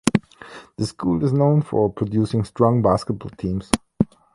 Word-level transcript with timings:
The 0.77 0.87
school 0.87 1.23
is 1.23 1.31
known 1.31 1.61
for 1.61 1.87
producing 1.93 2.43
strong 2.43 2.81
basketball 2.81 3.29
teams. 3.37 3.69